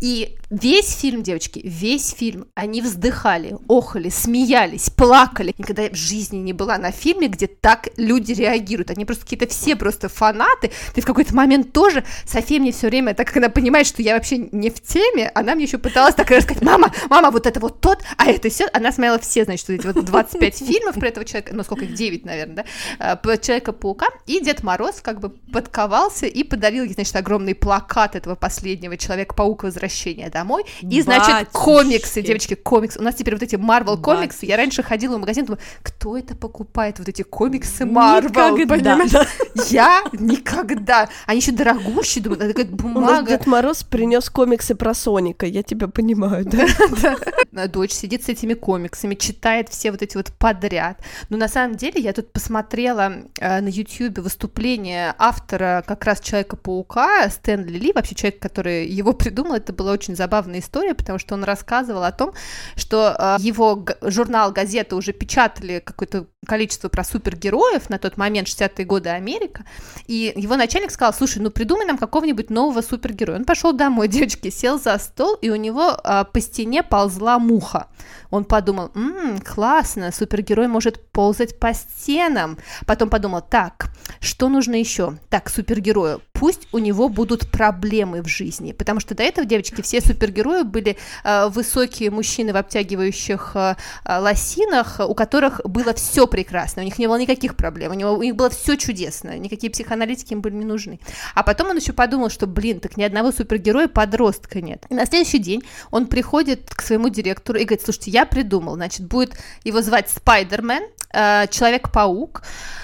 [0.01, 5.53] И весь фильм, девочки, весь фильм, они вздыхали, охали, смеялись, плакали.
[5.57, 8.91] Никогда в жизни не была на фильме, где так люди реагируют.
[8.91, 10.71] Они просто какие-то все просто фанаты.
[10.93, 14.15] Ты в какой-то момент тоже, София мне все время, так как она понимает, что я
[14.15, 17.81] вообще не в теме, она мне еще пыталась так рассказать, мама, мама, вот это вот
[17.81, 18.67] тот, а это все.
[18.73, 21.93] Она смотрела все, значит, вот эти вот 25 фильмов про этого человека, ну сколько их,
[21.93, 22.65] 9, наверное,
[22.99, 24.07] да, э, Человека-паука.
[24.25, 29.67] И Дед Мороз как бы подковался и подарил ей, значит, огромный плакат этого последнего Человека-паука
[29.87, 30.63] возвращения домой.
[30.81, 31.53] И, значит, Батюшки.
[31.53, 32.99] комиксы, девочки, комиксы.
[32.99, 34.45] У нас теперь вот эти Marvel комиксы.
[34.45, 38.57] Я раньше ходила в магазин, думаю, кто это покупает вот эти комиксы Marvel?
[38.57, 38.97] Никогда.
[39.69, 41.09] Я никогда.
[41.25, 43.27] Они еще дорогущие, думаю, нас бумага.
[43.27, 47.67] Дед Мороз принес комиксы про Соника, я тебя понимаю, да?
[47.67, 51.01] Дочь сидит с этими комиксами, читает все вот эти вот подряд.
[51.29, 57.29] Но на самом деле я тут посмотрела э, на YouTube выступление автора как раз Человека-паука
[57.29, 59.55] Стэнли Ли, вообще человек, который его придумал.
[59.55, 62.33] Это была очень забавная история, потому что он рассказывал о том,
[62.75, 68.85] что э, его журнал, газета уже печатали какое-то количество про супергероев на тот момент, 60-е
[68.85, 69.65] годы Америка,
[70.07, 73.37] и его начальник сказал, слушай, ну придумай нам какого-нибудь нового супергероя.
[73.37, 77.87] Он пошел домой, девочки, сел за стол, и у него а, по стене ползла муха.
[78.29, 82.57] Он подумал, «М, классно, супергерой может ползать по стенам.
[82.85, 85.17] Потом подумал, так, что нужно еще?
[85.29, 90.01] Так, супергерою, пусть у него будут проблемы в жизни, потому что до этого, девочки, все
[90.01, 96.85] супергерои были а, высокие мужчины в обтягивающих а, лосинах, у которых было все прекрасно, у
[96.85, 100.41] них не было никаких проблем, у, него, у них было все чудесно, никакие психоаналитики им
[100.41, 100.99] были не нужны.
[101.33, 104.85] А потом он еще подумал, что, блин, так ни одного супергероя подростка нет.
[104.89, 109.07] И на следующий день он приходит к своему директору и говорит, слушайте, я придумал, значит,
[109.07, 112.43] будет его звать Спайдермен, э, Человек-паук,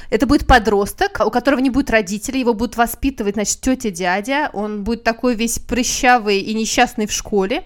[0.10, 4.84] это будет подросток, у которого не будет родителей, его будут воспитывать, значит, тетя, дядя, он
[4.84, 7.66] будет такой весь прыщавый и несчастный в школе.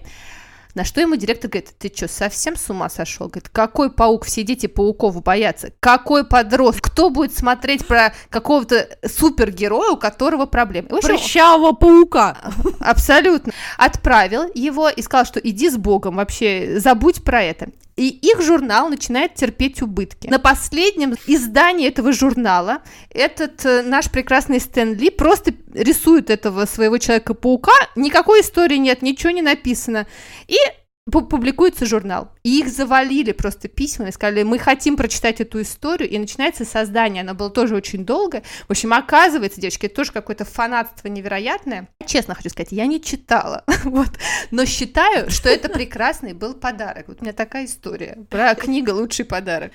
[0.74, 3.28] На что ему директор говорит, ты что, совсем с ума сошел?
[3.28, 4.24] Говорит, какой паук?
[4.24, 5.72] Все дети пауков боятся.
[5.80, 6.84] Какой подросток?
[6.84, 10.88] Кто будет смотреть про какого-то супергероя, у которого проблемы?
[10.90, 12.36] В общем, Прыщавого паука.
[12.80, 13.52] Абсолютно.
[13.76, 17.68] Отправил его и сказал, что иди с Богом, вообще забудь про это.
[17.98, 20.28] И их журнал начинает терпеть убытки.
[20.28, 26.98] На последнем издании этого журнала этот э, наш прекрасный Стэн Ли просто рисует этого своего
[26.98, 30.06] Человека-паука, никакой истории нет, ничего не написано.
[30.46, 30.56] И
[31.10, 32.32] публикуется журнал.
[32.42, 37.34] И их завалили просто письмами, сказали, мы хотим прочитать эту историю, и начинается создание, оно
[37.34, 38.42] было тоже очень долго.
[38.66, 41.88] В общем, оказывается, девочки, это тоже какое-то фанатство невероятное.
[42.06, 44.10] Честно хочу сказать, я не читала, вот,
[44.50, 47.08] но считаю, что это прекрасный был подарок.
[47.08, 49.72] Вот у меня такая история про книга «Лучший подарок».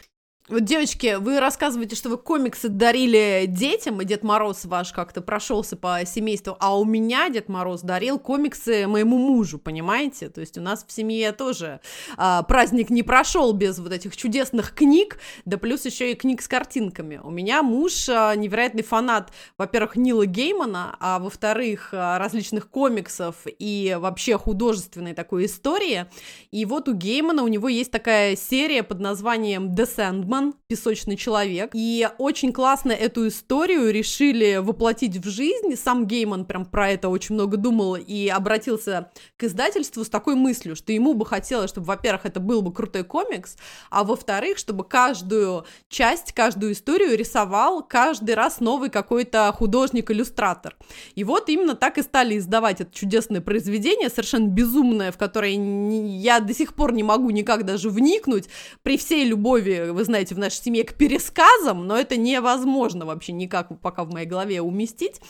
[0.54, 5.76] Вот, девочки, вы рассказываете, что вы комиксы дарили детям, и Дед Мороз ваш как-то прошелся
[5.76, 10.30] по семейству, а у меня Дед Мороз дарил комиксы моему мужу, понимаете?
[10.30, 11.80] То есть у нас в семье тоже
[12.18, 16.48] а, праздник не прошел без вот этих чудесных книг, да плюс еще и книг с
[16.48, 17.20] картинками.
[17.24, 23.98] У меня муж а, невероятный фанат, во-первых, Нила Геймана, а во-вторых, а, различных комиксов и
[24.00, 26.06] вообще художественной такой истории.
[26.52, 31.72] И вот у Геймана у него есть такая серия под названием The Sandman, Песочный человек.
[31.74, 35.76] И очень классно эту историю решили воплотить в жизнь.
[35.76, 40.76] Сам Гейман прям про это очень много думал и обратился к издательству с такой мыслью,
[40.76, 43.56] что ему бы хотелось, чтобы, во-первых, это был бы крутой комикс,
[43.90, 50.76] а во-вторых, чтобы каждую часть, каждую историю рисовал каждый раз новый какой-то художник-иллюстратор.
[51.16, 56.40] И вот именно так и стали издавать это чудесное произведение, совершенно безумное, в которое я
[56.40, 58.50] до сих пор не могу никак даже вникнуть,
[58.82, 63.80] при всей любови, вы знаете, в нашей семье к пересказам, но это невозможно вообще никак
[63.82, 65.22] пока в моей голове уместить.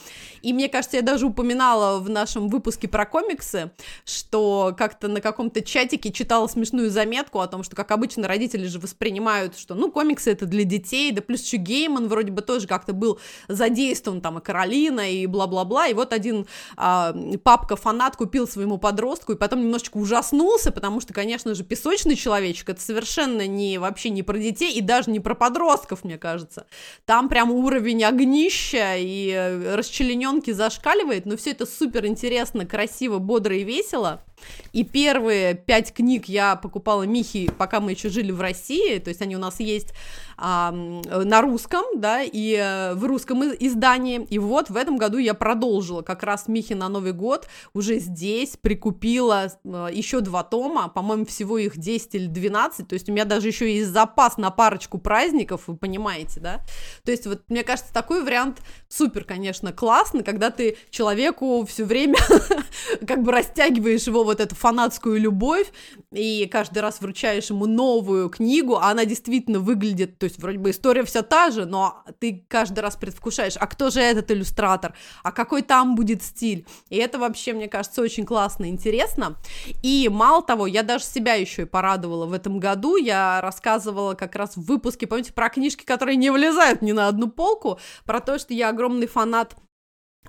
[0.42, 3.72] И мне кажется, я даже упоминала в нашем выпуске про комиксы,
[4.06, 8.80] что как-то на каком-то чатике читала смешную заметку о том, что, как обычно, родители же
[8.80, 12.94] воспринимают, что, ну, комиксы это для детей, да плюс еще Гейман вроде бы тоже как-то
[12.94, 19.34] был задействован, там, и Каролина, и бла-бла-бла, и вот один а, папка-фанат купил своему подростку,
[19.34, 24.24] и потом немножечко ужаснулся, потому что, конечно же, песочный человечек, это совершенно не, вообще не
[24.24, 26.68] про детей, и даже не про подростков, мне кажется.
[27.06, 33.56] Там прям уровень огнища и э, расчлененки зашкаливает, но все это супер интересно, красиво, бодро
[33.56, 34.24] и весело.
[34.72, 39.22] И первые пять книг я покупала Михи, пока мы еще жили в России, то есть
[39.22, 39.94] они у нас есть
[40.38, 44.26] а, на русском, да, и э, в русском издании.
[44.30, 48.58] И вот в этом году я продолжила как раз Михи на Новый год, уже здесь
[48.60, 53.26] прикупила э, еще два тома, по-моему, всего их 10 или 12, то есть у меня
[53.26, 56.62] даже еще есть запас на парочку праздников, вы понимаете, да?
[57.04, 62.18] То есть вот мне кажется, такой вариант супер, конечно, классно, когда ты человеку все время
[63.08, 65.72] как бы растягиваешь его вот вот эту фанатскую любовь,
[66.12, 70.72] и каждый раз вручаешь ему новую книгу, а она действительно выглядит, то есть вроде бы
[70.72, 74.94] история вся та же, но ты каждый раз предвкушаешь, а кто же этот иллюстратор,
[75.24, 79.38] а какой там будет стиль, и это вообще, мне кажется, очень классно и интересно,
[79.82, 82.26] и мало того, я даже себя еще и порадовала.
[82.26, 86.82] В этом году, я рассказывала как раз в выпуске, помните, про книжки, которые не влезают
[86.82, 89.56] ни на одну полку, про то, что я огромный фанат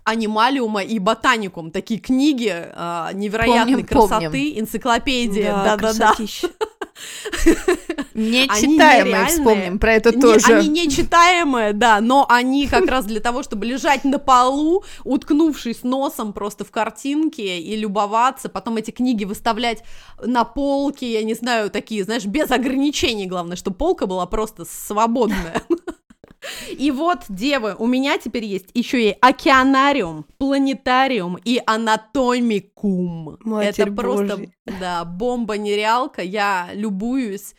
[0.02, 4.60] анималиума и ботаникум, такие книги э, невероятной Помним, красоты, помним.
[4.60, 6.14] энциклопедия, Да, да-да-да.
[8.14, 10.54] Нечитаемые, вспомним про это Не- тоже.
[10.58, 16.32] они нечитаемые, да, но они как раз для того, чтобы лежать на полу, уткнувшись носом
[16.32, 19.82] просто в картинке и любоваться, потом эти книги выставлять
[20.22, 25.62] на полке, я не знаю, такие, знаешь, без ограничений, главное, чтобы полка была просто свободная.
[26.70, 33.38] И вот, девы, у меня теперь есть еще и океанариум, планетариум и анатомикум.
[33.40, 34.52] Матерь Это просто, Божья.
[34.80, 37.54] да, бомба-нереалка, я любуюсь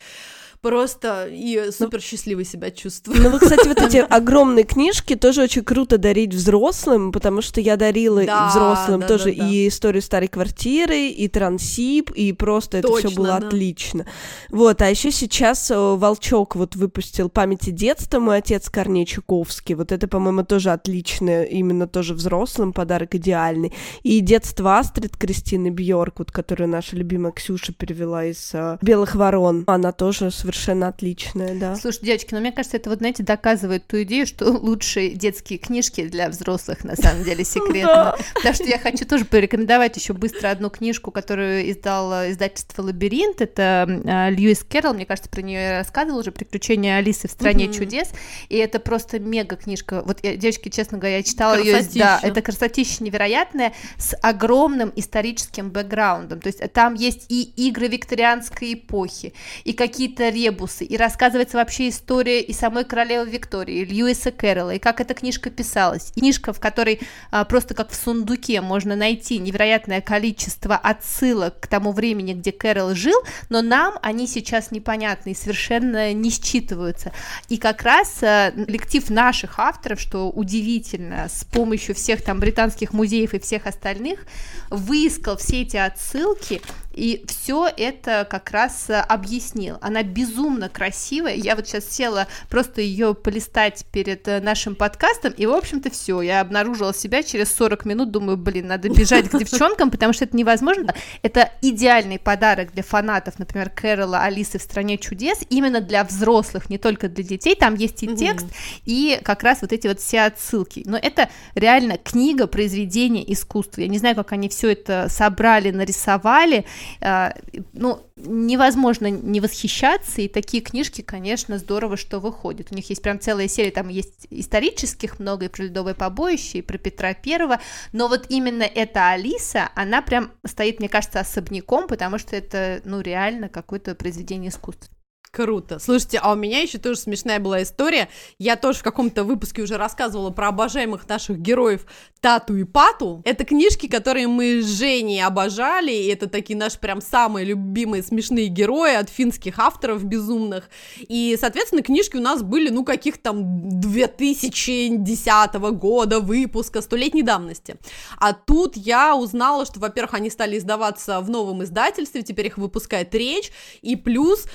[0.66, 3.22] просто и супер счастливой себя чувствую.
[3.22, 7.78] Ну, вот, кстати, вот эти огромные книжки тоже очень круто дарить взрослым, потому что я
[7.78, 12.92] дарила Да, взрослым да, тоже да, и историю старой квартиры, и трансип, и просто это
[12.96, 14.08] все было отлично.
[14.50, 19.92] Вот, а еще сейчас э, Волчок вот выпустил «Памяти детства», мой отец Корней Чуковский, вот
[19.92, 23.72] это, по-моему, тоже отличное, именно тоже взрослым подарок идеальный.
[24.02, 29.64] И «Детство Астрид» Кристины Бьорк, вот, которую наша любимая Ксюша перевела из э, «Белых ворон»,
[29.68, 31.76] она тоже совершенно отличная, да.
[31.76, 36.08] Слушай, девочки, ну мне кажется, это вот, знаете, доказывает ту идею, что лучшие детские книжки
[36.08, 38.18] для взрослых на самом деле секретно.
[38.36, 43.42] Потому что я хочу тоже порекомендовать еще быстро одну книжку, которую издал издательство «Лабиринт».
[43.42, 47.72] Это э, Льюис Кэрролл, мне кажется, про нее я рассказывала уже, «Приключения Алисы в стране
[47.72, 48.10] чудес».
[48.50, 50.04] И это просто мега книжка.
[50.06, 51.82] Вот, девочки, честно говоря, я читала ее.
[51.96, 56.40] Да, это красотища невероятная с огромным историческим бэкграундом.
[56.42, 62.42] То есть там есть и игры викторианской эпохи, и какие-то ребусы, и рассказывается вообще история
[62.42, 66.12] и самой королевы Виктории, и Льюиса Кэрролла, и как эта книжка писалась.
[66.16, 67.00] И книжка, в которой
[67.32, 72.96] а, просто как в сундуке можно найти невероятное количество отсылок к тому времени, где Кэрролл
[72.96, 77.12] жил, но нам они сейчас непонятны и совершенно не считываются.
[77.50, 83.34] И как раз а, коллектив наших авторов, что удивительно, с помощью всех там британских музеев
[83.34, 84.26] и всех остальных,
[84.70, 86.62] выискал все эти отсылки
[86.96, 89.78] и все это как раз э, объяснил.
[89.82, 91.36] Она безумно красивая.
[91.36, 96.22] Я вот сейчас села просто ее полистать перед э, нашим подкастом, и, в общем-то, все.
[96.22, 100.38] Я обнаружила себя через 40 минут, думаю, блин, надо бежать к девчонкам, потому что это
[100.38, 100.96] невозможно.
[101.22, 106.78] Это идеальный подарок для фанатов, например, Кэрола Алисы в стране чудес, именно для взрослых, не
[106.78, 107.56] только для детей.
[107.56, 108.48] Там есть и текст,
[108.86, 110.84] и как раз вот эти вот все отсылки.
[110.86, 113.82] Но это реально книга, произведение искусства.
[113.82, 116.66] Я не знаю, как они все это собрали, нарисовали.
[117.02, 117.34] А,
[117.74, 122.72] Ну, невозможно не восхищаться, и такие книжки, конечно, здорово, что выходят.
[122.72, 126.62] У них есть прям целая серия, там есть исторических много, и про Ледовое побоище, и
[126.62, 127.60] про Петра Первого,
[127.92, 133.02] но вот именно эта Алиса, она прям стоит, мне кажется, особняком, потому что это, ну,
[133.02, 134.95] реально какое-то произведение искусства.
[135.36, 135.80] Круто.
[135.80, 138.08] Слушайте, а у меня еще тоже смешная была история.
[138.40, 141.86] Я тоже в каком-то выпуске уже рассказывала про обожаемых наших героев
[142.22, 143.22] Тату и Пату.
[143.26, 148.48] Это книжки, которые мы с Женей обожали, и это такие наши прям самые любимые смешные
[148.48, 150.70] герои от финских авторов безумных.
[151.00, 157.76] И, соответственно, книжки у нас были, ну, каких там 2010 года выпуска, столетней давности.
[158.18, 163.14] А тут я узнала, что, во-первых, они стали издаваться в новом издательстве, теперь их выпускает
[163.14, 164.46] речь, и плюс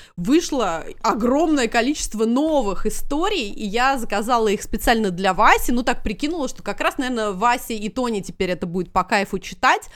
[1.02, 6.62] огромное количество новых историй, и я заказала их специально для Васи, ну так прикинула, что
[6.62, 9.88] как раз, наверное, Васе и Тоне теперь это будет по кайфу читать,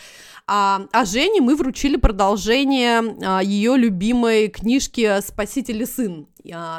[0.46, 6.26] а, а Жене мы вручили продолжение а, ее любимой книжки «Спаситель и сын»,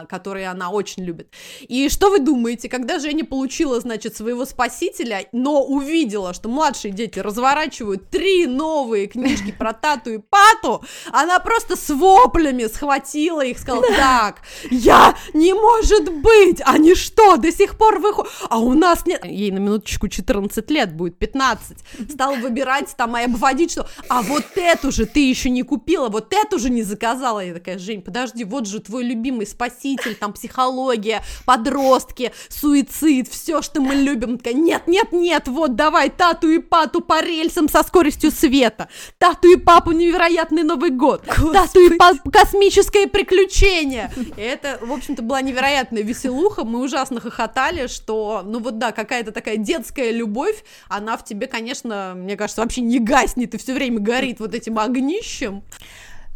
[0.08, 1.34] которые она очень любит.
[1.62, 7.19] И что вы думаете, когда Женя получила, значит, своего спасителя, но увидела, что младшие дети
[7.19, 13.86] разворачивают три новые книжки про Тату и Пату, она просто с воплями схватила их, сказала,
[13.95, 19.25] так, я, не может быть, они что, до сих пор выходят, а у нас нет,
[19.25, 21.78] ей на минуточку 14 лет будет, 15,
[22.12, 26.34] стала выбирать там и обводить, что, а вот эту же ты еще не купила, вот
[26.34, 31.24] эту же не заказала, я такая, Жень, подожди, вот же твой любимый спаситель, там психология,
[31.45, 34.39] подростки, суицид, все, что мы любим.
[34.53, 39.56] Нет, нет, нет, вот давай тату и пату по рельсам со скоростью света, тату и
[39.56, 44.12] папу невероятный Новый год, тату и папу космическое приключение.
[44.36, 49.32] И это, в общем-то, была невероятная веселуха, мы ужасно хохотали, что, ну вот да, какая-то
[49.32, 53.99] такая детская любовь, она в тебе, конечно, мне кажется, вообще не гаснет и все время
[53.99, 55.64] горит вот этим огнищем.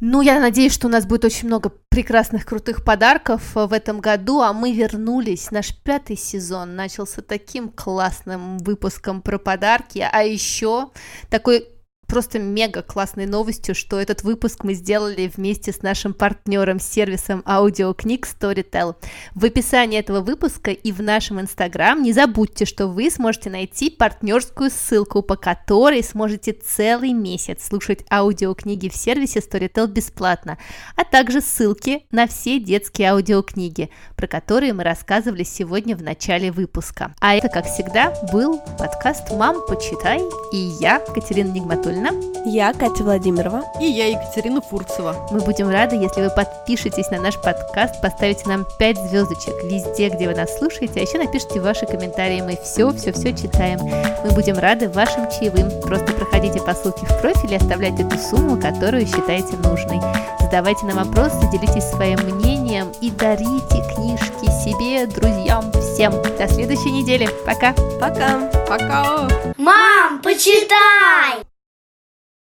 [0.01, 3.99] Ну, я надеюсь, что у нас будет очень много прекрасных, крутых подарков э, в этом
[3.99, 5.51] году, а мы вернулись.
[5.51, 10.91] Наш пятый сезон начался таким классным выпуском про подарки, а еще
[11.29, 11.67] такой
[12.09, 18.27] просто мега классной новостью, что этот выпуск мы сделали вместе с нашим партнером, сервисом аудиокниг
[18.27, 18.95] Storytel.
[19.35, 24.71] В описании этого выпуска и в нашем инстаграм не забудьте, что вы сможете найти партнерскую
[24.71, 30.57] ссылку, по которой сможете целый месяц слушать аудиокниги в сервисе Storytel бесплатно,
[30.95, 37.13] а также ссылки на все детские аудиокниги, про которые мы рассказывали сегодня в начале выпуска.
[37.19, 41.98] А это, как всегда, был подкаст «Мам, почитай» и я, Катерина Нигматульна,
[42.45, 43.63] Я Катя Владимирова.
[43.79, 45.27] И я Екатерина Фурцева.
[45.31, 50.27] Мы будем рады, если вы подпишетесь на наш подкаст, поставите нам 5 звездочек везде, где
[50.27, 52.41] вы нас слушаете, а еще напишите ваши комментарии.
[52.41, 53.79] Мы все-все-все читаем.
[53.81, 55.69] Мы будем рады вашим чаевым.
[55.81, 59.99] Просто проходите по ссылке в профиле и оставляйте ту сумму, которую считаете нужной.
[60.39, 66.11] Задавайте нам вопросы, делитесь своим мнением и дарите книжки себе, друзьям, всем.
[66.37, 67.29] До следующей недели.
[67.45, 67.73] Пока!
[67.99, 68.49] Пока!
[68.67, 69.27] Пока!
[69.57, 71.48] Мам, почитай!